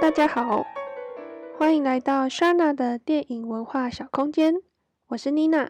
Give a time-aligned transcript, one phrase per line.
[0.00, 0.66] 大家好，
[1.58, 4.54] 欢迎来到 Shana 的电影文化小空间。
[5.08, 5.68] 我是 Nina，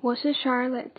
[0.00, 0.92] 我是 Charlotte。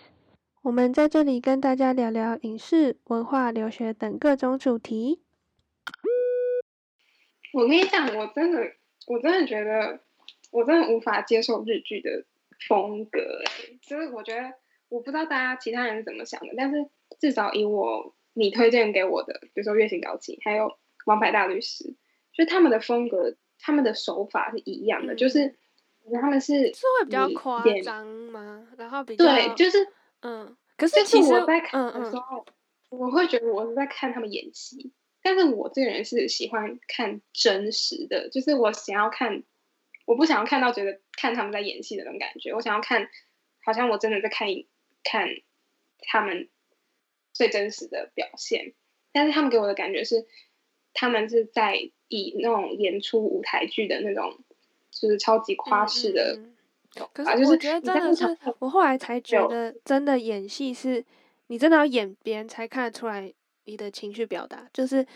[0.62, 5.20] 我们在这里跟大家聊聊影视、文化、留学等各种主题。
[7.52, 8.60] 我跟你讲，我真的，
[9.08, 9.98] 我真的觉得，
[10.52, 12.24] 我真的无法接受日剧的
[12.68, 13.42] 风格。
[13.82, 14.52] 就是我觉得，
[14.88, 16.88] 我不知道大家其他人是怎么想的，但是
[17.18, 20.66] 至少以我你推荐给我的，比如说《月薪高级》还有
[21.06, 21.84] 《王牌大律师》。
[22.38, 25.56] 就他们的风格，他们的手法是一样的，就是
[26.12, 28.68] 他们是是会比较夸张吗？
[28.78, 29.88] 然后比较对，就是
[30.22, 32.46] 嗯，可是其实我在看的时候，
[32.90, 39.42] 我会觉得我是在看他们演戏，但是我这个人是喜欢看真实的，就是我想要看，
[40.06, 43.10] 我不想要看到觉得看他们在演戏的那种感觉，我想要看
[43.64, 44.46] 好像我真的在看
[45.02, 45.28] 看
[45.98, 46.48] 他们
[47.32, 48.74] 最真实的表现，
[49.12, 50.24] 但是他们给我的感觉是
[50.92, 51.90] 他们是在。
[52.10, 54.34] 以那种演出舞台剧的那种，
[54.90, 56.40] 就是超级夸饰的。
[57.12, 58.24] 可是我觉得真的是，
[58.60, 61.04] 我后来才觉得，真的演戏是，
[61.48, 63.30] 你真的要演别人才看得出来
[63.66, 64.66] 你的情绪表达。
[64.72, 65.06] 就是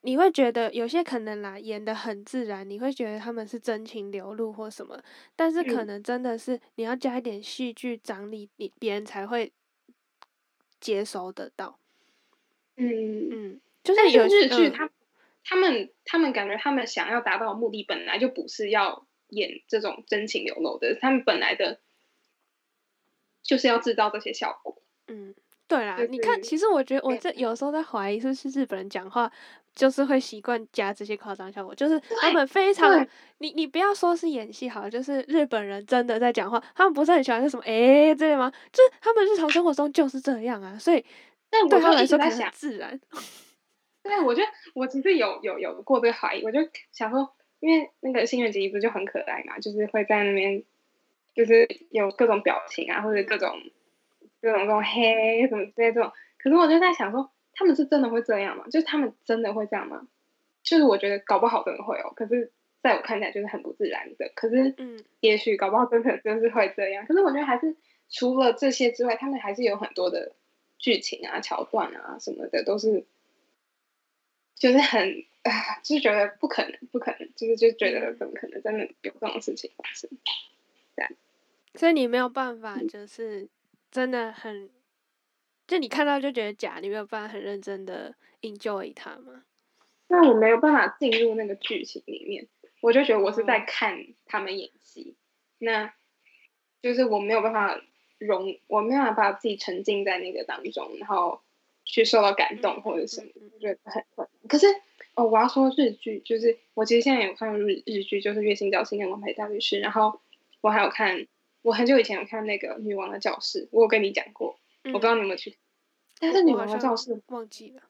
[0.00, 4.98] 你会觉得有些可能啦，演的很自然，你会觉得他们是真情流露或什么。
[5.36, 9.52] 但是可能真的是你要加一点戏剧张力，你别人才会
[10.80, 11.78] 接收得到。
[12.76, 14.90] 嗯嗯，就是有日剧他。
[15.46, 21.80] 他们他们感觉他们想要达到的目的本来就不是要演这种真情流露的，他们本来的
[23.42, 24.80] 就是要制造这些效果。
[25.06, 25.34] 嗯，
[25.68, 29.30] 对啦，你看，其实我觉得我这有时候在怀疑，是不是日本人讲话
[29.74, 38.50] 就是会习惯加这些夸张效果，就是他们非常，你你不要说是演戏好，就是日本人真的在讲话，他们不是很喜欢说什么哎这类吗？
[38.72, 41.04] 就是他们日常生活中就是这样啊，所以
[41.50, 42.98] 对他们来说很自然。
[44.04, 46.60] 对，我觉得我其实有有有过这个怀疑，我就
[46.92, 50.62] 想说，因为那个新垣结衣不是就很可爱嘛，就是会在那边，
[51.34, 53.58] 就是有各种表情啊，或者各种
[54.42, 56.12] 各种这种嘿什么之类这种。
[56.36, 58.64] 可是我就在想说，他们是真的会这样吗？
[58.70, 60.06] 就是他们真的会这样吗？
[60.62, 62.12] 就是我觉得搞不好真的会哦。
[62.14, 64.30] 可是在我看起来就是很不自然的。
[64.34, 67.06] 可是嗯，也许搞不好真的就是会这样。
[67.06, 67.74] 可是我觉得还是
[68.10, 70.34] 除了这些之外，他们还是有很多的
[70.78, 73.06] 剧情啊、桥段啊什么的都是。
[74.56, 75.50] 就是很啊，
[75.82, 80.08] 就觉得不可能，不可能，就是就觉得怎么可能真的有这种事情发生？
[80.96, 81.06] 对，
[81.74, 83.48] 所以你没有办法，就是
[83.90, 84.70] 真的很，
[85.66, 89.44] 就你看到就觉得假，你没有办法很认真的 enjoy 它吗？
[90.08, 92.46] 那我没有办法进入那个剧情里面，
[92.80, 95.16] 我就觉得我是在看他们演戏，
[95.58, 95.92] 那
[96.80, 97.78] 就是我没有办法
[98.18, 101.42] 融，我没有办法把自己沉浸在那个当中，然后。
[101.84, 104.48] 去受到感动或者什么，我觉得很困难。
[104.48, 104.66] 可是
[105.14, 110.20] 哦，我要说日剧，就是我其实现在有看日日剧，就是《月薪娇妻》跟《王牌大律师》，然后
[110.60, 111.26] 我还有看，
[111.62, 115.56] 我很久以前有看那个《女王的教室》，我有跟你讲过，我不知道你有没有去。
[116.18, 117.80] 但是《女王的教室》忘记了，《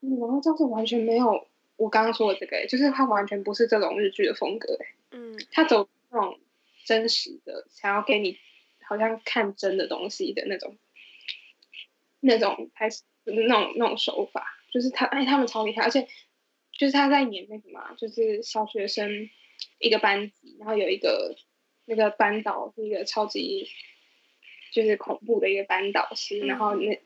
[0.00, 1.46] 女王的教室》完全没有
[1.76, 4.78] 我刚刚说的这个，就是它完全不是这种日剧的风格，
[5.12, 6.38] 嗯，它走那种
[6.84, 8.38] 真实的，想要给你
[8.82, 10.76] 好像看真的东西的那种。
[12.26, 16.08] 那种还是那种那种手法，就是他哎，他们超厉害，而且
[16.72, 19.28] 就是他在演那什么，就是小学生
[19.78, 21.36] 一个班级，然后有一个
[21.84, 23.68] 那个班导是一个超级
[24.72, 27.00] 就是恐怖的一个班导师，然后那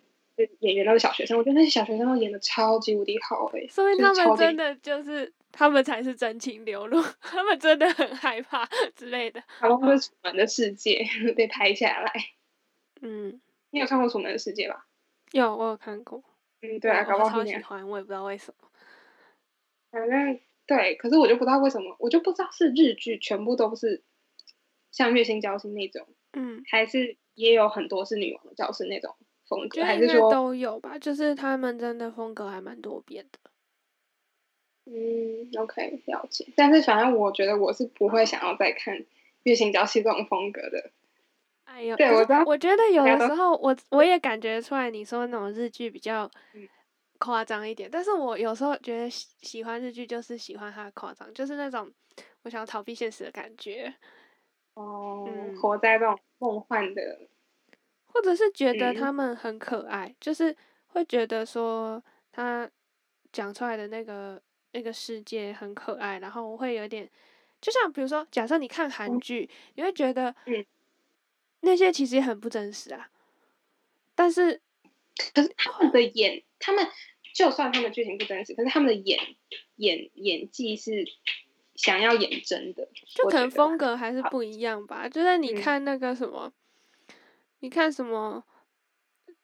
[0.61, 8.65] 演员都是小学生，我觉得那些小学生都演的超级无敌好哎，所以他们真的就是他们才是真情流露， 他们真的很害怕
[8.95, 11.05] 之类的，他们是楚门的世界
[11.37, 12.13] 被拍下来，
[13.03, 13.41] 嗯，
[13.71, 14.87] 你有看过楚门的世界吧？
[15.33, 16.23] 有，我有看过。
[16.61, 18.69] 嗯，对啊，搞不好超喜欢，我也不知道为什么。
[19.91, 24.03] 反正对，可是我就不知道为什么，我就不知道是日剧全部都是
[24.91, 29.15] 像《月薪娇妻》那种，嗯，还是也有很多是女王的教室那种
[29.47, 30.99] 风格，还是说都有吧？
[30.99, 33.39] 就是他们真的风格还蛮多变的。
[34.91, 36.47] 嗯，OK，了解。
[36.57, 38.97] 但是反正我觉得我是不会想要再看
[39.43, 40.91] 《月薪娇妻》这种风格的。
[41.79, 42.43] 哎呦，对我知道。
[42.45, 46.29] 我觉得有的时候，我我也感觉出来，你说那种日剧比较
[47.19, 51.89] 夸张一点，但是我有时候觉得喜喜欢日剧，就是喜欢它夸张，就是那种
[52.43, 53.95] 我想要逃避现实的感觉。
[54.75, 55.25] 哦，
[55.61, 57.29] 活在这种梦幻的，
[58.07, 60.55] 或者是觉得他们很可爱，就是
[60.89, 62.03] 会觉得说
[62.33, 62.69] 他
[63.33, 64.41] 讲出来的那个
[64.73, 67.09] 那个世界很可爱，然后我会有点，
[67.61, 70.65] 就像比如说，假设你看韩剧，你会觉得，嗯。
[71.61, 73.11] 那些其实也很不真实啊，
[74.15, 74.61] 但是，
[75.35, 76.87] 可是他们的演，他们
[77.35, 79.19] 就算他们剧情不真实，可是他们的演
[79.77, 81.05] 演演技是
[81.75, 85.09] 想要演真的，就可能风格还是不一样吧。
[85.09, 85.63] 就是你嗯。
[85.63, 86.53] 看那个什么，
[87.61, 88.45] 你看什么，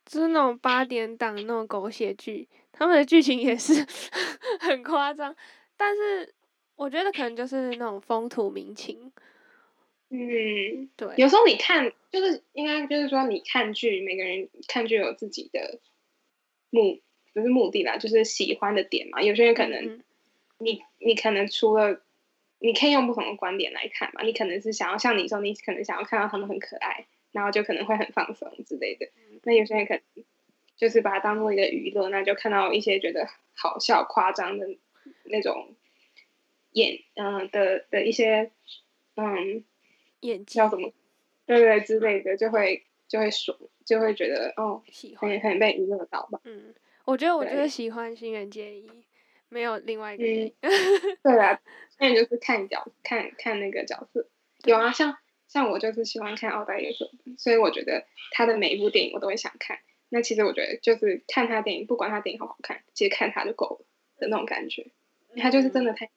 [0.04, 3.74] 就是那种八点档那种狗血剧，他们的剧情也是
[4.60, 5.34] 很夸张，
[5.76, 6.34] 但是
[6.76, 9.12] 我觉得可能就是那种风土民情，
[10.16, 15.80] 嗯，对，有时候你看，就是应该就是说，你看剧，每个人看剧有自己的
[16.70, 17.00] 目，
[17.32, 19.20] 不是目的啦，就是喜欢的点嘛。
[19.20, 20.04] 有些人可能嗯
[20.58, 22.00] 你你可能除了
[22.60, 29.08] 你可以用不同的观点来看嘛，你可能是想要像你说，你可能想要看到他们很可爱，然后就可能会很放松之类的。
[29.42, 30.02] 那有些人可能
[30.76, 34.68] 就是把它当做一个娱乐，那就看到一些觉得好笑、夸张的
[35.24, 35.74] 那种
[36.70, 38.52] 演嗯、的的一些
[39.16, 39.64] 嗯
[40.26, 40.92] 演技叫什么，
[41.46, 46.40] 对对之类的，就会就会爽，就会觉得哦，喜欢很，很被娱乐到吧。
[46.44, 46.74] 嗯，
[47.04, 48.90] 我觉得我就是喜欢新垣结衣，
[49.48, 50.52] 没有另外一个嗯。
[51.22, 51.60] 对啊，
[51.98, 54.26] 那你就是看角看看那个角色，
[54.64, 55.16] 有啊，像
[55.46, 59.78] 像我就是喜欢看奥黛丽·赫本，所以我觉得他的每一部电影我都会想看。
[60.08, 63.86] 那其实我觉得就是看他电影，不管他电影好不好看，其实看他就够了
[64.18, 64.86] 的那种感觉。
[65.36, 66.08] 他就是真的太，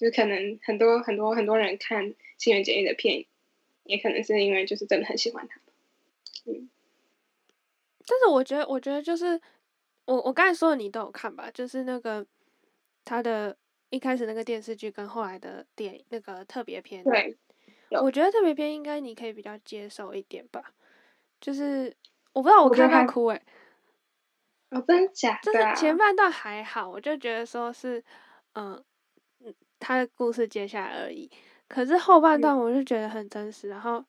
[0.00, 3.26] 就是可能很多很多很多人看新垣结衣的片，
[3.84, 5.60] 也可能是因为就是真的很喜欢他。
[6.46, 6.70] 嗯
[8.08, 9.38] 但是我觉得，我觉得就是
[10.06, 12.26] 我我刚才说的你都有看吧，就是那个
[13.04, 13.54] 他的
[13.90, 17.36] 一开始那个电视剧跟后来的电影那个特别篇，对，
[18.02, 20.72] 我觉得特别篇应该你可以比较接受一点吧，
[21.42, 21.94] 就是
[22.32, 23.42] 我不知道我看到哭诶、
[24.70, 25.74] 哦，真的假就的、啊？
[25.74, 28.02] 是前半段还好，我就觉得说是
[28.54, 28.84] 嗯嗯
[29.80, 31.28] 他的故事接下来而已，
[31.66, 34.04] 可是后半嗯段我就觉得很真实，然后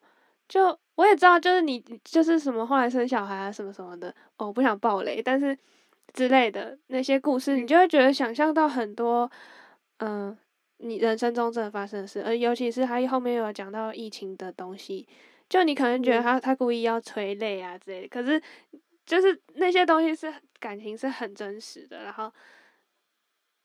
[0.47, 5.57] 就我也知道，就是你就是什么后来生小孩啊什么什么的，哦，我不想暴雷，但是
[6.13, 7.67] 之类的那些故事，你嗯。
[7.67, 9.31] 就会觉得想象到很多，
[9.97, 10.37] 嗯、
[10.77, 15.07] 你人生中真的发生的事，而尤其是他后面有讲到疫情的东西，
[15.49, 16.23] 就你可能觉得嗯。
[16.23, 18.41] 他他故意要催泪啊之类的，可是
[19.05, 22.31] 就是那些东西是感情是很真实的，然后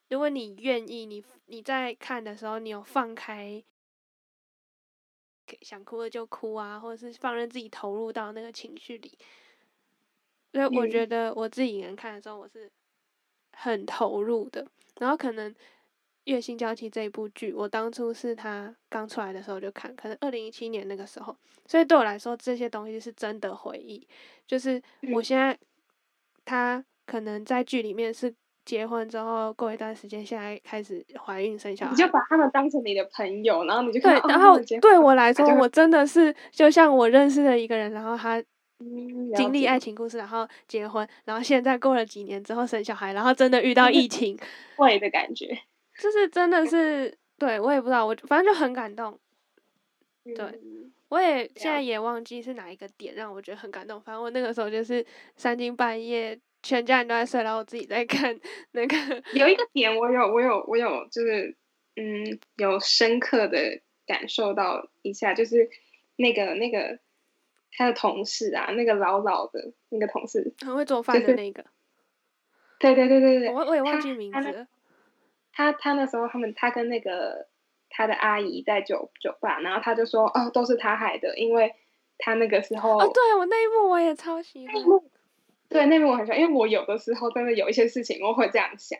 [0.08, 3.62] 如果你愿意，你你在看的时候，你有放开。
[5.62, 9.16] 想哭了就哭啊，或者是放任自己投入到那个情绪里。
[10.52, 12.68] 所以我嗯觉得我自己一个人看的时候，我是
[13.52, 14.66] 很投入的。
[14.98, 15.52] 然后可能
[16.24, 21.36] 《月薪娇妻》这一部剧，我当初是他刚出来的时候就看，可能二零一七年那个时候，
[21.66, 24.04] 所以对我来说这些东西是真的回忆。
[24.48, 24.82] 就是
[25.12, 25.56] 我嗯现在
[26.44, 28.34] 他可能在剧里面是
[28.66, 38.42] 结婚之后过一段时间，现在开始怀孕生小孩，你就把他们当成你的朋友，然后你就对然后对我来说，我真的是就像我认识的一个人，然后他
[39.34, 44.38] 经历爱情故事，然后结婚，然后现在过了几年之后生小孩，然后真的遇到疫情，
[44.76, 45.56] 会的感觉。
[45.98, 49.18] 就是真的是对我也不知道，我反正就很感动。
[50.24, 56.36] 对嗯我也现在也忘记是哪一个点让我觉得很感动，反正我那个时候就是三更半夜，
[56.66, 58.38] 全家人都在睡，然后我自己在看
[58.72, 58.96] 那个，
[59.38, 61.54] 有一个点，我有我有我有就是
[61.94, 65.70] 嗯，有深刻的感受到一下，就是
[66.16, 66.98] 那个那个
[67.70, 71.64] 他的同事啊，那个老老的那个同事，很会做饭的那个，
[72.80, 74.66] 对对对对对，我我也忘记名字了。
[75.52, 77.46] 他他那时候他们他跟那个
[77.88, 81.72] 他的阿姨在酒酒吧，然后他就说哦都是他害的，因为
[82.18, 84.74] 他那个时候哦，对我那一幕我也超喜欢。
[85.68, 88.98] 对那边我很喜欢，因为我有的时候真的有一些事情我会这样想，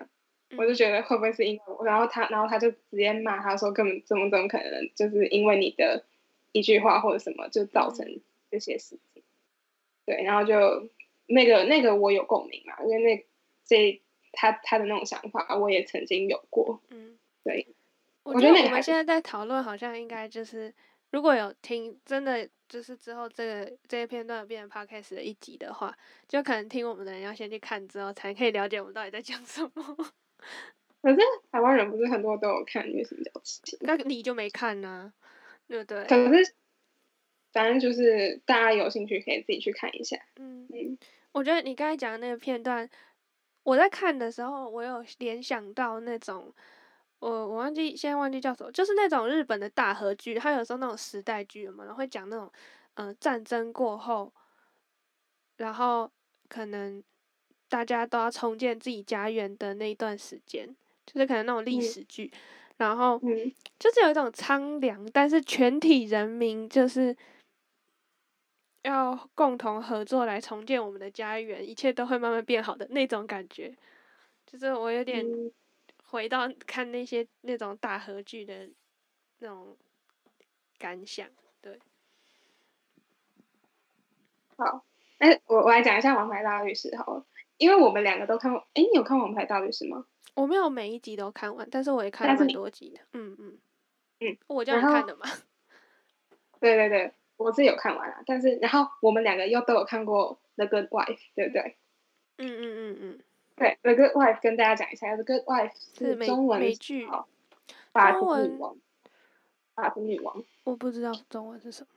[0.56, 0.74] 我就嗯。
[0.74, 6.04] 觉得会不会是因为我，然后他然后他就直接骂他说根本怎么怎么可能，就是因为你的
[6.52, 8.20] 一句话或者什么就造成
[8.50, 9.22] 这些事情，
[10.04, 10.88] 对，然后就
[11.26, 13.26] 那个那个我有共鸣嘛，因为那
[13.64, 14.00] 这
[14.32, 17.66] 他他的那种想法我也曾经有过，嗯，对，
[18.22, 20.72] 我觉得我们现在在讨论，好像应该就是，
[21.10, 25.96] 如果有听，真的就是之后这个这些片段变成 podcast 的一集的话，
[26.28, 29.96] 就可能听我们的人要先去看之后，才可以了解我们到底在讲什么。
[31.02, 31.20] 可是
[31.52, 35.12] 台湾人不是很多都有看《月薪娇妻》，那你就没看呢、
[35.68, 36.04] 对不对？
[36.06, 36.54] 可是
[37.52, 40.98] 反正就是大家有兴趣可以自己去看一下，嗯，嗯
[41.32, 42.88] 我觉得你刚才讲的那个片段，
[43.62, 46.52] 我在看的时候，我有联想到那种，
[47.26, 52.48] 我我忘记现在忘记叫什么，就是那种日本的大和剧，它有时候那种时代剧有没有会讲那种，
[52.94, 54.32] 嗯、战争过后，
[55.56, 56.10] 然后
[56.48, 57.02] 可能
[57.68, 60.66] 大家都要重建自己家园的那一段时间，
[61.06, 61.80] 就是可能那种历嗯。
[61.80, 62.30] 史剧，
[62.76, 63.52] 然后嗯。
[63.78, 67.16] 就是有一种苍凉，但是全体人民就是
[68.84, 73.74] 要共同合作来重建我们的家园，一切都会慢慢变好的那种感觉。
[74.46, 75.26] 就是我有点
[76.16, 78.70] 回到看那些那种大合剧的
[79.40, 79.76] 那种
[80.78, 81.28] 感想，
[81.60, 81.78] 对。
[84.56, 84.82] 好，
[85.18, 87.26] 哎，我我来讲一下《王牌大律师》好了，
[87.58, 88.60] 因为我们两个都看过。
[88.72, 90.06] 哎，你有看《王牌大律师》吗？
[90.32, 93.00] 我没有每一集都看完，但是我也看了很多集的。
[93.12, 93.58] 嗯嗯
[94.20, 95.26] 嗯，我这样看的嘛。
[96.60, 101.76] 对对对，我是有看完了，但是然后我们两个又都有看过《The Good Wife》，对不对？
[102.38, 103.22] 嗯嗯嗯嗯。
[103.56, 107.08] 对，《The Good Wife》跟大家讲一下，《The Good Wife》是中文美剧，
[107.92, 108.76] 法庭女王。
[109.74, 110.44] 法庭女王。
[110.64, 111.88] 我不知道中文是什么。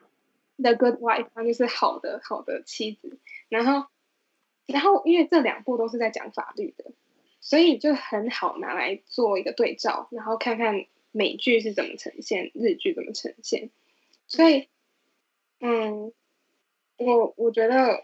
[0.58, 3.20] The Good Wife，它就是好的好的妻子。
[3.50, 3.88] 然后，
[4.68, 6.92] 然后因为这两部都是在讲法律的，
[7.42, 13.70] 所以就很好拿来做一个对照，然后看看美剧是怎么呈现，日剧怎么呈现。
[14.28, 14.70] 所以，
[15.60, 16.14] 嗯，
[16.98, 18.04] 我我觉得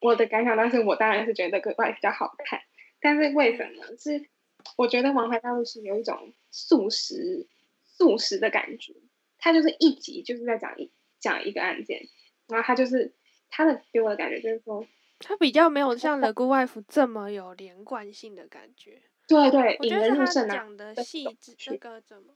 [0.00, 2.60] 我的感想，但是我当然是觉得《Good Wife》比较好看。
[3.00, 3.96] 但是为什么？
[3.98, 4.28] 是
[4.76, 7.46] 我觉得《王牌大陆》是有一种速食
[7.84, 8.94] 速食的感觉，
[9.38, 10.90] 它就是一集就是在讲一。
[11.20, 12.08] 讲一个案件，
[12.48, 13.12] 然后它就是
[13.50, 14.86] 它的给我的感觉就是说，
[15.18, 19.02] 它比较没有像《The Good Wife》这么有连贯性的感觉。
[19.28, 22.32] 对对，我觉得他讲的细致，那个怎么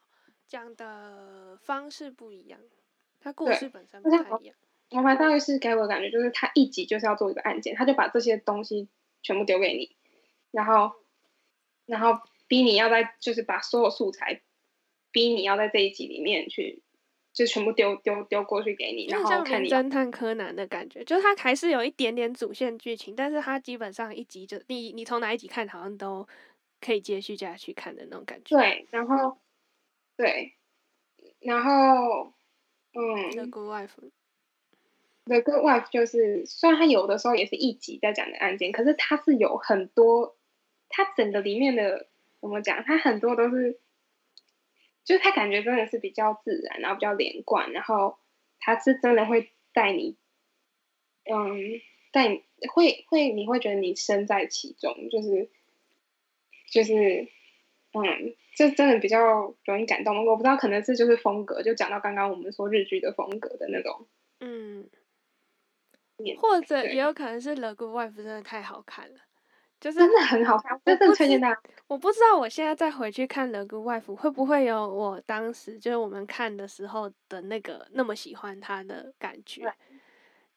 [0.46, 2.60] 讲的方式不一样，
[3.20, 4.54] 他故事本身不太一样。
[4.94, 8.88] 王牌大律师给我的感觉就是他一集就是要做一个案件，他就把这些东西
[9.22, 9.94] 全部丢给你，
[10.50, 10.92] 然后
[11.86, 14.40] 然后逼你要在就是把所有素材
[15.12, 16.82] 逼你要在这一集里面去。
[17.34, 26.24] 就全部丢丢丢过去给你，然后看你侦探柯南的感觉，就是它还是有一点点主线剧情，但是它基本上一集就你你从哪一集看，好像都
[26.80, 28.56] 可以接续下去看的那种感觉。
[28.56, 29.36] 对，然后
[30.16, 30.54] 对，
[31.40, 32.32] 然后
[32.92, 33.66] 嗯，The Good
[35.24, 40.36] The Good Wife 就是虽然它有的时候也是一集在讲的案件，可是它是有很多，
[40.88, 42.08] 它整个里面的
[42.40, 43.78] 怎么讲，它很多都是。
[45.04, 48.16] 就是他感觉真的是比较自然，然后比较连贯，然后
[48.58, 50.16] 他是真的会带你，
[51.24, 51.78] 嗯，
[52.10, 55.50] 带你会会你会觉得你身在其中，就是
[56.70, 57.28] 就是，
[57.92, 60.24] 嗯，这真的比较容易感动。
[60.24, 64.06] 我不知道可能是就是风格，就讲到刚刚我们说日剧的风格的那种，
[64.40, 64.88] 嗯，
[66.38, 69.16] 或 者也有可能是《The Good Wife》真的太好看了。
[69.80, 71.60] 就是真的很好看，真的推荐大家。
[71.88, 79.70] 我不知道我现在再回去看《The Good Wife》会不会有我当时就是我们看的时候的那个那么喜欢他的感觉。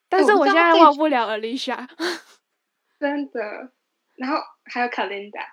[0.07, 1.85] 但是我现在忘不了 Alicia。
[2.99, 3.41] 真的。
[4.15, 5.45] 然后还有 Kalinda。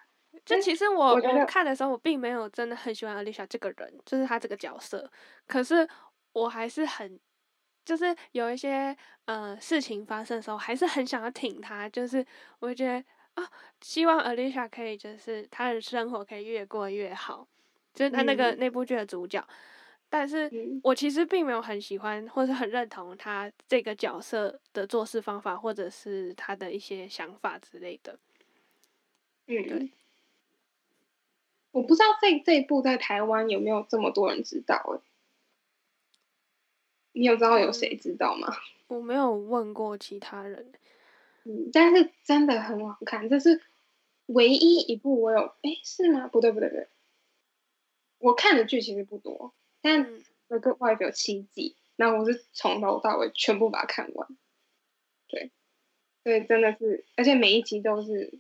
[0.45, 5.11] 就其实我我看的时候，我并没有真的很喜欢 Alicia 这个人，就是他这个角色。
[5.49, 5.89] 可是
[6.33, 7.19] 我还是很，
[7.85, 11.89] 就是有一些呃事情发生的时候，还是很想要挺他。
[11.89, 12.25] 就是
[12.61, 13.05] 我觉得。
[13.35, 13.43] 啊，
[13.81, 17.45] 希望 Alicia 可以就是她的生活可以越过越好，
[17.93, 19.45] 就是她那个那部剧的主角。
[20.09, 20.49] 但是
[20.85, 28.17] 我其实并没有很喜欢或是很认同他这个角色的做事方法，或者是他的一些想法之类的。
[29.49, 29.91] 嗯，对。
[31.73, 35.01] 我不知道这这一部在台湾有没有这么多人知道诶？
[37.15, 38.55] 你有知道有谁知道吗？
[38.89, 40.73] 我没有问过其他人。
[41.45, 43.63] 嗯，但是真的很好看，这是
[44.27, 46.27] 唯一一部我有哎，是吗？
[46.29, 46.89] 不对不对不对，
[48.19, 54.29] 我看的剧其实不多，但那个外表七季，那我是从头到尾全部把它看完，
[55.29, 55.51] 对，
[56.23, 58.39] 对，真的是，而且每一集都是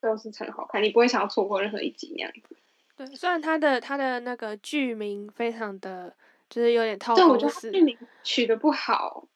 [0.00, 2.56] 都是很好看，你不会想要错过任何一集那样子。
[2.96, 6.14] 对，虽然它的它的那个剧名非常的，
[6.48, 9.28] 就是有点套路，就是剧名取的不好。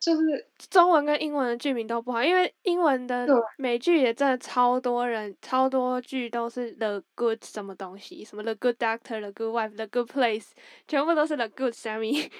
[0.00, 10.50] 就是中文跟英文的剧名都不好，因为英文的美剧也真的超多人，超多剧都是 The Good 什么东西，什么 The Good Doctor、The Good Wife、The Good Place，
[10.86, 12.30] 全部都是 The Good Sammy。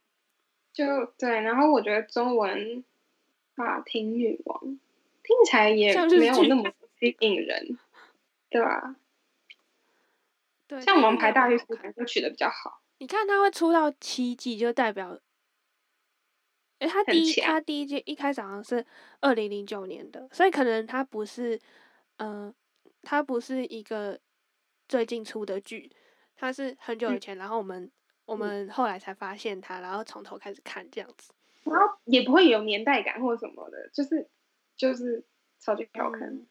[0.74, 0.84] 就
[1.18, 2.84] 对，然后我觉得中文
[3.56, 4.60] 法庭女王
[5.22, 7.78] 听起来也没有那么吸引人，
[8.50, 8.96] 对吧？
[10.66, 11.64] 对，像王牌大律师
[11.96, 12.77] 就取的比较好。
[12.98, 15.18] 你看他会出到七季，就代表。
[16.80, 18.84] 诶，他第一他第一季一开始好像是
[19.20, 21.60] 二零零九年的，所以可能他不是，
[22.18, 22.54] 嗯，
[23.02, 24.18] 他不是一个
[24.88, 25.90] 最近出的剧，
[26.36, 27.90] 他是很久以前，然后我们
[28.26, 31.32] 我们后来才发现他，然后从头开始看这样子，
[31.64, 34.28] 然后也不会有年代感或什么的，就是
[34.76, 35.24] 就是
[35.58, 36.46] 超级好看。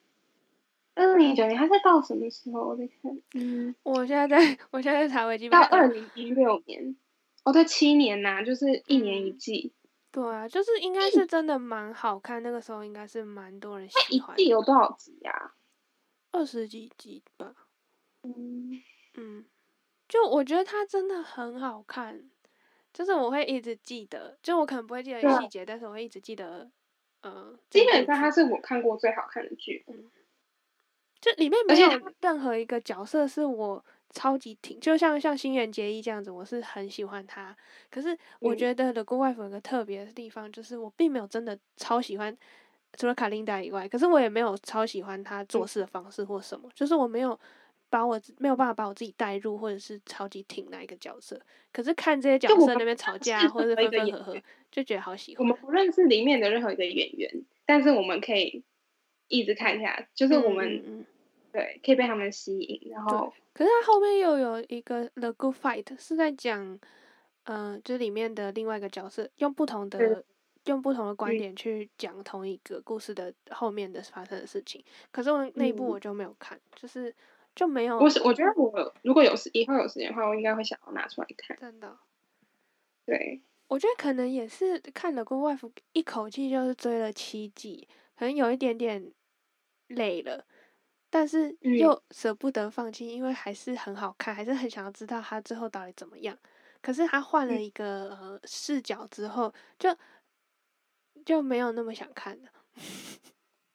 [0.98, 2.68] 二零一九年，他在到什么时候？
[2.68, 6.96] 我在看，嗯，我现在在我现在在查维基，到二零一六年，
[7.44, 9.74] 哦，对，七年呐，就是一年一季。
[10.12, 14.36] 对啊，就是应该是真的蛮好看，那个时候应该是蛮多人喜欢。
[14.40, 15.54] 一季有多少集呀？
[16.32, 17.54] 二十几集吧。
[18.24, 18.82] 嗯
[19.16, 19.46] 嗯，
[20.08, 22.24] 就我觉得它真的很好看，
[22.92, 26.72] 就是我会一直记得，就我可能不会记得细节，但是我会一直记得。
[27.22, 29.84] 嗯，基本上它是我看过最好看的剧。
[29.88, 30.10] 嗯，
[31.20, 31.90] 就里面没有
[32.22, 37.56] 任何一个角色是我超级挺，就像像新垣结衣这样子，我是很喜欢他。
[37.90, 42.36] 可是我觉得《The Good Wife》有个特别的地方，就是我并没有真的超喜欢，
[42.98, 47.40] 除了卡琳达以外，可是我也没有超喜欢他做事的方式或什么，就是我没有。
[47.90, 51.40] 把我没有办法把我自己带入，或者是超级挺那一个角色，
[51.72, 54.38] 可是看这些角色那边吵架或者分分合合，
[54.70, 55.48] 就觉得好喜欢。
[55.48, 57.32] 我们不认识里面的任何一个演员，
[57.66, 58.62] 但是我们可以
[59.28, 61.06] 一直看下，就是我们
[61.52, 62.92] 对可以被他们吸引。
[62.92, 66.80] 然后，可是他后面又有一个 The Good Fight 是在讲，
[67.44, 70.24] 嗯，就是里面的另外一个角色用不同的
[70.66, 74.84] 用不同的观点去讲同一个故事的后面的发生的事情。
[75.12, 77.14] 可是我那一部我就没有看，就是。
[77.58, 77.98] 就没有。
[77.98, 81.58] 我是我觉得我如果有时以后有时间的话，我应该会想要拿出来看。
[81.58, 81.98] 真的。
[83.04, 83.42] 对。
[83.68, 89.12] 我觉得可能也是看了过外服一口气就是追了七季，可能有一点点
[89.88, 90.46] 累了，
[91.10, 96.38] 但是又舍不得放弃，因为还是很好看，还是很想要知道他最后到底怎么样。
[96.82, 99.96] 可是他换了一个呃视角之后，就
[101.26, 102.50] 就没有那么想看了。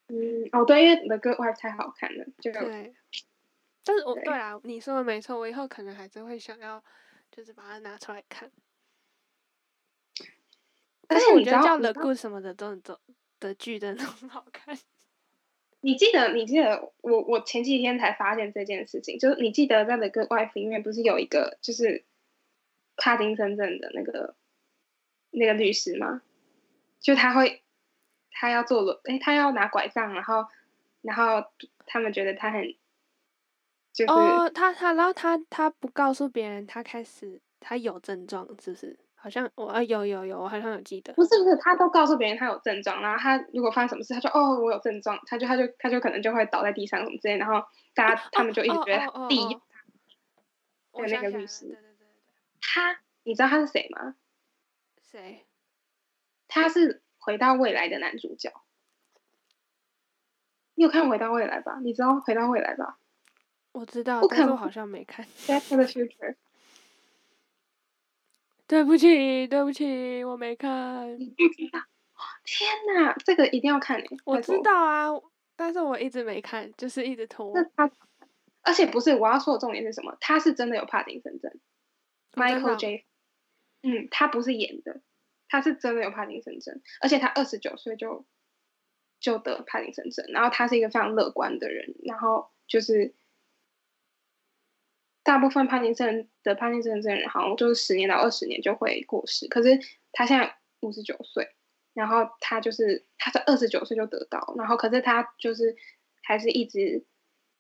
[0.09, 2.95] 嗯，哦对，因为那个外太好看了，就对。
[3.85, 6.83] 但是我对啊，你说的没错，我以后可能还是会想要，
[7.31, 8.51] 就是把它拿出来看。
[11.09, 12.99] 但是我觉得叫《The Good》什么的都都
[13.41, 14.79] 的剧真的很好看。
[15.83, 16.33] 你记得？
[16.33, 22.05] 你记得我我前几天才发现这件事情，就是你记得在《The Good Wife》里面不是有一个就是
[22.97, 24.35] 帕金森症的那个
[25.31, 26.23] 那个律师吗？
[27.01, 27.63] 就他会
[28.31, 30.47] 他要坐轮，哎，他要拿拐杖，然后
[31.03, 31.45] 然后
[31.85, 32.75] 他们觉得他很。
[34.07, 38.97] 哦，他他然后他他不告诉别人，他开始他有症状，是不是？
[39.23, 41.13] 好像我啊有有有，我好像有记得。
[41.13, 49.63] 不是不是，他都告诉别人他有症状，然后他如果发生什么事，他说哦我有症状，他就他就他就可能就会倒在地上什么之类，然后大家他们就一直觉得利用
[50.91, 51.07] 他。
[51.07, 52.07] 对那个律师，对对对对，
[52.61, 54.17] 他你知道他是谁吗？
[55.01, 55.47] 谁？
[56.49, 58.53] 他是回到未来的男主角。
[60.75, 61.79] 你有看回到未来吧？
[61.85, 62.99] 你知道回到未来吧？
[63.71, 65.25] 我知道，但是我好像没看。
[65.47, 66.35] Back the Future。
[68.67, 71.19] 对不起，对不起，我没看。
[71.19, 71.81] 不知道
[72.45, 74.07] 天哪，这个一定要看诶！
[74.25, 75.09] 我知道啊，
[75.57, 77.53] 但是我一直没看，就是一直拖。
[77.77, 77.91] 他，
[78.63, 80.17] 而且不是我要说的重点是什么？
[80.21, 81.51] 他是真的有帕金森症。
[82.35, 83.07] Michael J。
[83.83, 85.03] 嗯，他不是演的，
[85.49, 88.25] 他是真的有帕金森症，而且他二十九岁就
[89.21, 93.15] 就得帕金森症，然后他是一个非常乐观的人，然后就是。
[95.25, 99.79] 大部分帕金森的帕金森症人好像就是十年到二十年就会过世，可是
[100.13, 101.55] 他现在五十九岁，
[101.95, 105.77] 然后他就是他在二十九岁就得到，然后可是他就是
[106.23, 107.05] 还是一直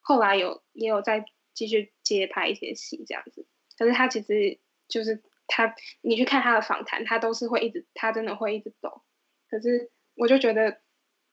[0.01, 3.46] 后来有也有在继续接拍一些戏这样子，
[3.79, 9.03] 可是他其实就是他你去看他的访谈，他都是会一直他真的会一直走，
[9.48, 10.81] 可是我就觉得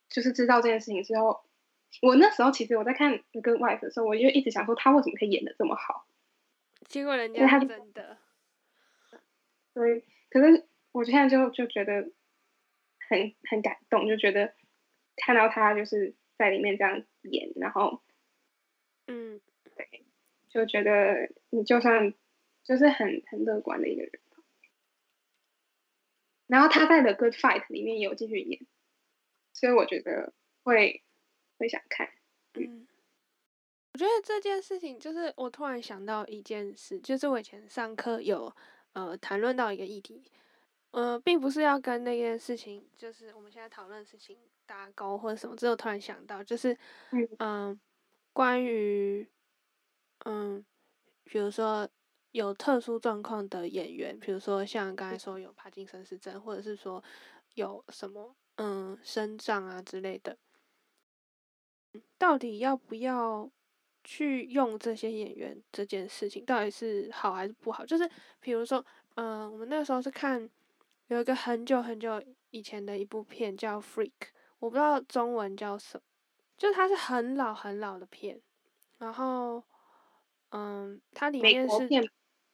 [0.08, 1.40] 就是知道这件事情之后，
[2.02, 6.06] 我那时候其实我在看《The Good Wife》的时候，我就一直想说他为什么可以演的这么好。
[6.90, 8.18] 结果人家真的，
[9.72, 12.10] 所以可是我现在就就觉得
[13.08, 14.54] 很很感动，就觉得
[15.14, 18.02] 看到他就是在里面这样演，然后
[19.06, 19.40] 嗯，
[19.76, 20.04] 对，
[20.48, 22.12] 就觉得你就算
[22.64, 24.20] 就是很很乐观的一个人，
[26.48, 28.66] 然后他在《The Good Fight》里面有继续演，
[29.52, 30.32] 所以我觉得
[30.64, 31.04] 会
[31.56, 32.10] 会想看，
[32.54, 32.88] 嗯。
[34.00, 38.50] 我觉得这件事情就是我突然想到一件事，就是我以前上课有
[38.94, 40.24] 呃谈论到一个议题，
[40.92, 46.74] 呃，并不是要跟那件事情，就是我们现在讨论的事情搭钩或者什么，只有突然想到，就是
[47.40, 47.78] 嗯，
[48.32, 49.28] 关于
[50.24, 50.64] 嗯，
[51.24, 51.86] 比如说
[52.30, 57.04] 有特殊状况的演员，比如说像刚才说有帕金森氏症，或者是说
[57.52, 60.38] 有什么嗯生障啊之类的，
[62.16, 63.50] 到底要不要？
[64.12, 67.86] 去用这些演员这件事情到底是好还是不好？
[67.86, 70.50] 就是比如说，嗯，我们那时候是看
[71.06, 72.20] 有一个很久很久
[72.50, 74.06] 以前的一部片叫《Freak》，
[74.58, 76.02] 我不知道中文叫什么，
[76.58, 78.40] 就它是很老很老的片。
[78.98, 79.62] 然后，
[80.48, 81.86] 嗯，它里面是，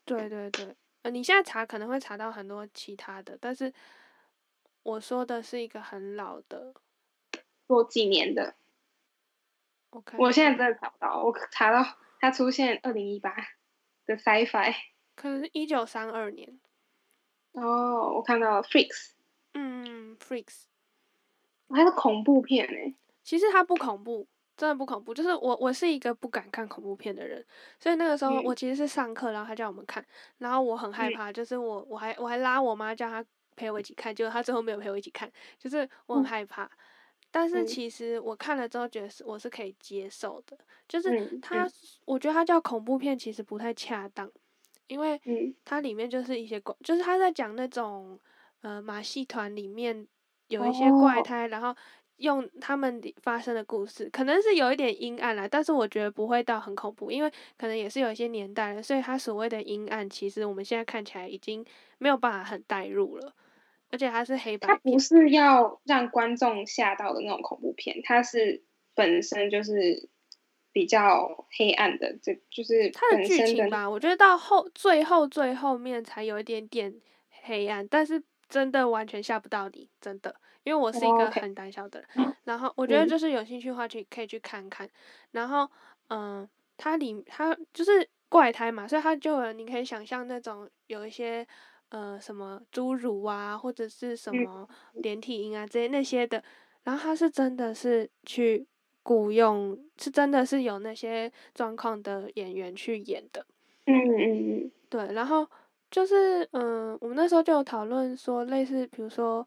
[0.04, 3.72] 对对对，呃，你现在查可能会查到很多其他的，但是
[4.82, 6.74] 我说的是一个很老的，
[7.66, 8.56] 做几年的。
[10.18, 11.86] 我现在真的查不到，我查到
[12.20, 13.34] 它出现二零一八
[14.06, 14.74] 的 sci-fi，
[15.14, 16.58] 可能是一九三二年。
[17.52, 19.12] 哦，我看到了 Freaks。
[19.54, 20.64] 嗯，Freaks。
[21.70, 22.94] 还是恐怖片哎。
[23.24, 25.12] 其实它不恐怖，真的不恐怖。
[25.12, 27.44] 就是我，我是一个不敢看恐怖片的人，
[27.80, 30.04] 所以那个时候我其实是上课，然后他叫我们看，
[30.38, 33.24] 然后我很害怕，就是我我还我还拉我妈叫她
[33.56, 36.70] 陪我一起看，结果她最后没有陪我一起看，就是我很害怕。
[37.38, 40.56] 但是其实我看了之后觉得是我是可以接受的，
[40.88, 41.68] 就是它，
[42.06, 44.32] 我觉得它叫恐怖片其实不太恰当，
[44.86, 45.20] 因为
[45.62, 48.18] 它里面就是一些怪，就是他在讲那种
[48.62, 50.06] 呃马戏团里面
[50.48, 51.76] 有一些怪胎，然后
[52.16, 61.62] 用他们发生的故事，可能是有一点阴暗啦，但是我觉得不会到很恐怖，因为可能也是有一些年代了，所以它所谓的阴暗，其实我们现在看起来已经
[61.98, 63.34] 没有办法很代入了。
[63.96, 68.62] 而且它是黑白，它不是要让观众吓到的那种恐怖片，它是
[68.94, 70.10] 本身就是
[70.70, 73.88] 比较黑暗的，这就是它的剧情吧。
[73.88, 76.94] 我觉得到后最后最后面才有一点点
[77.30, 80.36] 黑暗，但是真的完全吓不到你，真的。
[80.62, 84.86] 因为我是一个很胆小的人，然后我觉得就是有兴趣的话去可以去看看。
[85.30, 85.66] 然后
[86.08, 91.46] 嗯，它里它就是怪胎嘛，所以它就你可以想象那种有一些。
[91.90, 96.42] 呃，什么侏儒啊，或者是什么连体婴啊，这些那些的，
[96.82, 98.66] 然后他是真的是去
[99.04, 103.46] 雇佣，是真的是有那些状况的演员去演的。
[103.84, 104.72] 嗯嗯嗯。
[104.88, 105.48] 对，然后
[105.90, 109.46] 就是嗯，我们那时候就有讨论说，类似比如说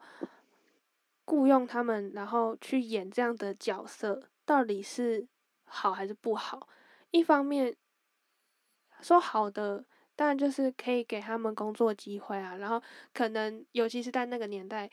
[1.25, 5.27] 雇佣他们，然后去演这样的角色，到底是
[5.65, 6.69] 好还是不好？
[7.11, 7.75] 一方面
[9.01, 9.83] 说好的。
[10.19, 12.81] 当然就是可以给他们工作机会啊，然后
[13.13, 14.89] 可能尤其是在那个年代，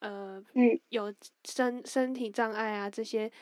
[0.00, 0.44] 呃，
[0.90, 1.10] 有
[1.44, 3.32] 身身体障碍啊这些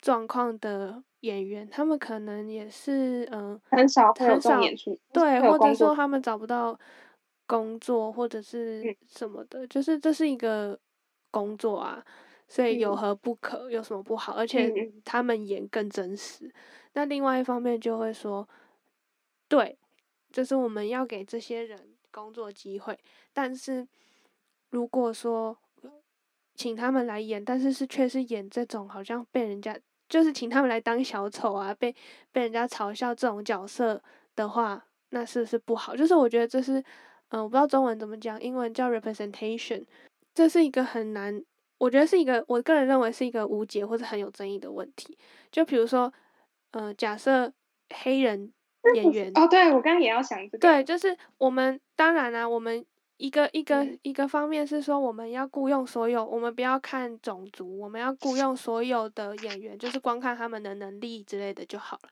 [0.00, 6.76] 状况的演员，他们可能也是嗯很少很少演出，对，或者说他们找不到
[7.46, 10.76] 工作或者是什么的，就是这是一个
[11.30, 12.04] 工作啊，
[12.48, 13.70] 所以有何不可？
[13.70, 14.32] 有什么不好？
[14.32, 14.68] 而且
[15.04, 16.52] 他们演更真实。
[16.94, 18.48] 那另外一方面就会说，
[19.46, 19.78] 对。
[20.32, 21.78] 就是我们要给这些人
[22.10, 22.98] 工作机会，
[23.32, 23.86] 但是
[24.70, 25.56] 如果说
[26.54, 31.94] 请他们来演，但是是却是演这种好像被人家就是请他们来当小丑啊，被
[32.32, 34.02] 被人家嘲笑这种角色
[34.34, 35.94] 的话，那是不是不好？
[35.94, 36.82] 就是我觉得这是，
[37.28, 39.84] 嗯，我不知道中文怎么讲，英文叫 representation，
[40.34, 41.42] 这是一个很难，
[41.78, 45.16] 我觉得是一个我个人认为是一个无解或者很有争议的问题。
[45.50, 46.12] 就比如说，
[46.72, 47.52] 嗯，假设
[47.90, 48.52] 黑人。
[48.94, 50.58] 演员哦，对我刚刚也要想这个。
[50.58, 52.84] 对，就是我们当然啦，我们
[53.16, 62.08] 一个一个一个方面是说，我们要雇佣所有，我们不要看种族，我们要雇佣所有的演员，就是光看他们的能力之类的就好了。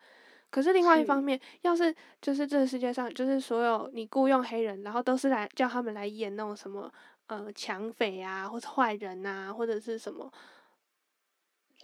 [0.50, 6.92] 可是另外一方面，要是就是这个世界上，就是所有你雇佣黑人，然后都是来叫他们来演那种什么
[7.28, 10.30] 呃抢匪啊，或者坏人啊，或者是什么，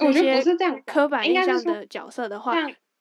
[0.00, 2.54] 我觉得不是这样刻板印象的角色的话。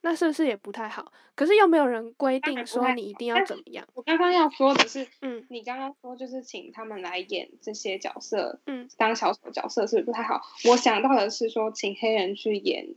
[0.06, 1.12] 那是不是也不太好？
[1.34, 3.84] 可是又没有人规定说你一定要怎么样。
[3.96, 10.40] 我刚刚要说的是，嗯，你刚刚说就是请他们来演这些角色，嗯，当小丑角色是不是不太好？
[10.70, 12.94] 我想到的是说，请黑人去演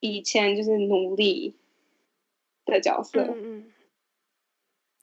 [0.00, 1.54] 以前就是奴隶
[2.64, 3.72] 的角色，嗯嗯，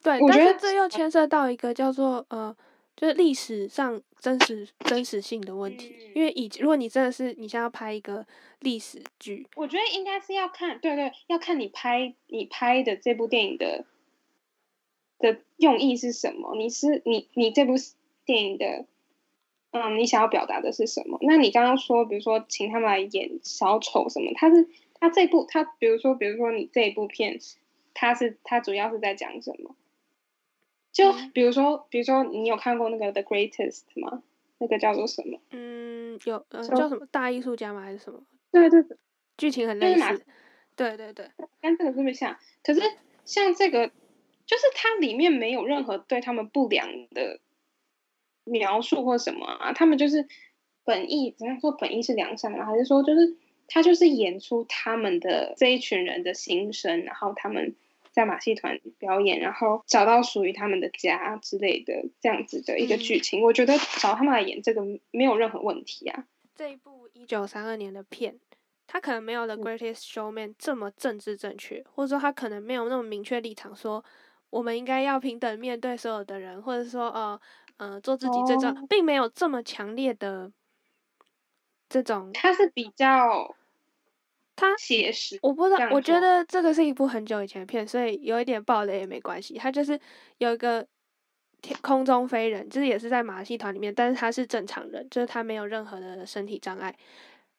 [0.03, 2.53] 对，但是这又牵涉到一个叫做呃。
[2.99, 8.25] 就是历史上真实真实性的问题，因为以如果你真的是你想要拍一个
[8.59, 13.85] 历史剧，我觉得应该是要看，对对，要看你拍你拍的这部电影的
[15.19, 17.73] 的用意是什么，你是你你这部
[18.25, 18.85] 电影的，
[19.71, 21.19] 嗯，你想要表达的是什么？
[21.21, 24.67] 那你刚刚说，比如说请他们来演小丑什么，他是
[24.99, 27.39] 他这部他，比如说比如说你这一部片，
[27.93, 29.75] 他是他主要是在讲什么？
[30.97, 34.23] 就比如说，比如说，你有看过那个《The Greatest》吗？
[34.57, 35.39] 那个叫做什么？
[35.51, 37.81] 嗯，有，呃，叫什么大艺术家吗？
[37.81, 38.23] 还是什么？
[38.51, 38.97] 对对对，
[39.37, 40.25] 剧情很类似。
[40.75, 41.29] 对对对，
[41.61, 42.35] 跟这个这么像。
[42.63, 42.81] 可是
[43.25, 43.89] 像这个，
[44.47, 47.39] 就是它里面没有任何对他们不良的
[48.43, 50.27] 描述或什么啊，他们就是
[50.83, 57.75] 本意，怎样说本意是良善的，还是说就是他就是演出他们的这一群人的心声，然后他们。
[58.17, 66.25] 在马戏团表演，然后找到属于他们的家之类的这样子的一个剧情，我觉得找他们来演这个没有任何问题啊。
[66.55, 68.39] 这一部一九三二年的片，
[68.87, 74.03] 他可能没有《The Greatest Showman》这么政治正确，或者说他可能没有那么明确立场，说
[74.49, 77.39] 我们应该要平等面对所有的人，或者说呃
[77.77, 80.51] 呃做自己最重要，并没有这么强烈的
[81.87, 82.31] 这种。
[82.33, 83.55] 他是比较
[84.57, 89.53] 他写实，我不知道，我觉得这个是一部很久以前的片，所以有一点爆雷也没关系。
[89.53, 89.97] 他就是
[90.39, 90.85] 有一个
[91.61, 96.93] 天空中飞人，就是也是在马戏团里面，但是他是正常人，就是他没有任何的身体障碍，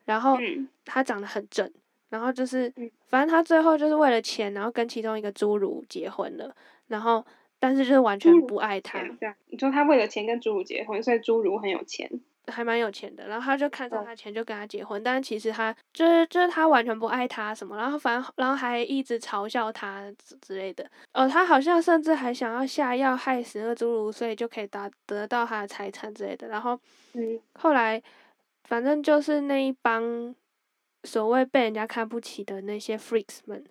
[0.05, 0.69] 然后嗯。
[0.85, 1.73] 他长得很正，
[2.09, 2.91] 然后就是嗯。
[3.07, 6.55] 反正他最后就是为了钱，然后跟其中一个侏儒结婚了，
[6.89, 7.25] 然后
[7.59, 9.01] 但是就是完全不爱他，
[9.47, 12.11] 你说他为了钱跟侏儒结婚，所以侏儒很有钱，
[12.51, 26.79] 还蛮有钱的，然后他就看上哦他钱就跟他结婚，但是其实他就是就是他完全不爱他什么，然后反正然后还一直嘲笑他之之类的，哦，他好像甚至还想要下药害死那个侏儒，所以就可以达得到他的财产之类的，然后
[27.15, 27.41] 嗯。
[27.55, 28.03] 后来
[28.65, 30.35] 反正就是那一帮
[31.05, 33.65] 所谓被人家看不起的那些 freaks 们，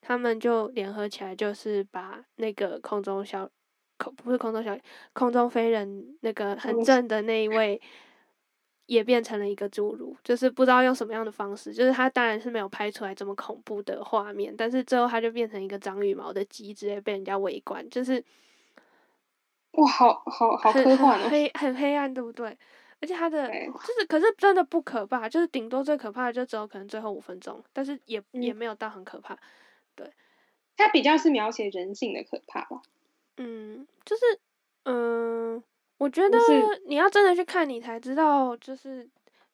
[0.00, 3.48] 他们就联合起来，就是把那个空中小
[3.98, 4.76] 空不是空中小
[5.12, 7.80] 空中飞人那个很正的那一位，
[8.86, 18.22] 也变成了一个侏儒，就是不知道用什么样的方式，就是他当然是没有拍出来这么恐怖的画面，但是最后他就变成一个长羽毛的鸡，直接被人家围观，就是
[19.72, 22.56] 哇，好好好很科幻黑很黑暗，对不对？
[23.00, 29.36] 而且他的就是，可是真的不可怕，就是顶多最可怕的就只有可能最后五分钟，但是也、也嗯没有到很可怕。
[29.94, 30.10] 对
[30.76, 32.82] 他比较是描写人性的可怕吧，
[33.36, 34.22] 嗯，就是
[34.84, 35.62] 嗯，
[35.98, 36.38] 我觉得
[36.86, 39.08] 你要真的去看，你才知道，就是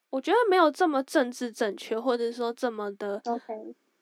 [0.09, 3.23] 我觉得没有这么政治正确，或者说这么的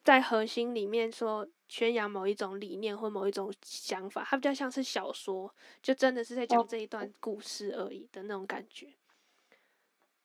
[0.04, 8.94] 在核心里面说宣扬某一种理念或某一种想法，它比较像是小说，就真的是在讲哦这一段故事而已的那种感觉。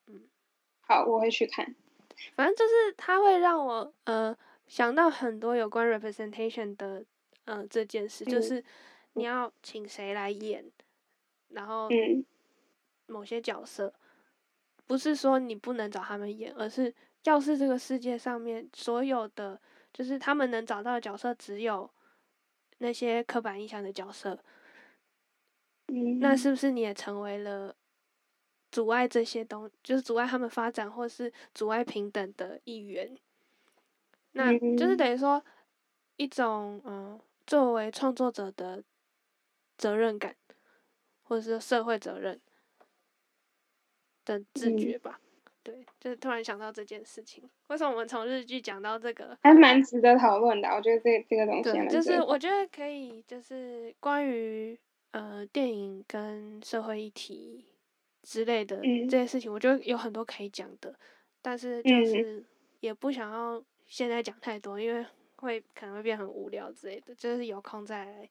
[0.08, 0.30] 嗯。
[0.82, 1.76] 好，我会去看，
[2.36, 4.36] 反正就是它会让我呃
[4.68, 7.06] 想到很多有关 representation 的
[7.46, 8.42] 呃这件事，就嗯。
[8.42, 8.64] 是
[9.14, 10.70] 你要请谁来演，
[11.54, 12.26] 然后嗯。
[13.08, 13.94] 某些角色，
[14.88, 19.60] 不是说你不能找他们演，而是要是这个世界上面所有的
[19.94, 21.90] 就是他们能找到的角色只有
[22.80, 24.40] 那些刻板印象的角色，
[25.88, 27.76] 嗯，那是不是你也成为了
[28.72, 33.18] 阻碍这些东，就是阻碍他们发展或是阻碍平等的一员？
[34.32, 34.98] 那就是嗯。
[34.98, 35.44] 等于说
[36.16, 38.84] 一种嗯，作为创作者的
[39.78, 40.36] 责任感，
[41.24, 42.40] 或者是社会责任
[44.26, 45.20] 的自嗯觉吧。
[45.64, 47.50] 对，就是突然想到这件事情。
[47.68, 49.38] 为什么我们从日剧讲到这个？
[49.42, 54.78] 还蛮值得讨论的啊，我觉得这这个东西对，就是我觉得可以，就是关于
[55.12, 57.66] 呃电影跟社会议题
[58.24, 60.94] 之类的嗯这些事情，我觉得有很多可以讲的，
[61.42, 62.46] 但是就嗯是
[62.82, 65.06] 也不想要现在讲太多，因为
[65.38, 68.30] 会可能会变很无聊之类的，就是有空再来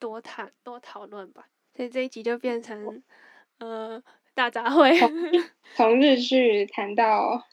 [0.00, 1.48] 多谈多讨论吧。
[1.80, 3.02] 所以这一集就变成
[3.56, 4.02] 呃
[4.34, 4.92] 大杂烩，
[5.74, 7.46] 从日剧谈到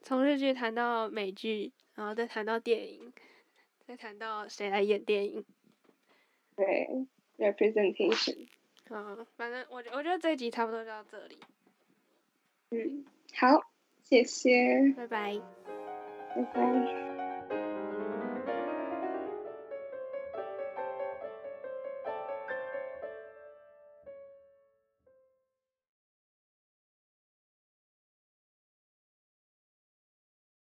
[0.00, 3.12] 从日剧谈到美剧，然后再谈到电影，
[3.86, 5.44] 再谈到谁来演电影。
[6.56, 6.88] 对
[7.36, 8.48] representation，
[8.88, 11.36] 嗯，反正我觉我觉得这一集差不多就到这里，
[12.70, 13.04] 嗯，
[13.34, 13.60] 好，
[14.04, 15.38] 谢谢，拜拜。
[16.34, 17.23] 拜拜。